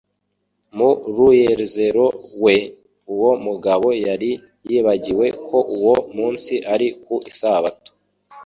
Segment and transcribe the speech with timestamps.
[0.77, 2.05] Mu muruezero
[2.43, 2.55] we,
[3.13, 4.31] uwo mugabo yari
[4.69, 7.91] yibagiwe ko uwo munsi ari ku isabato;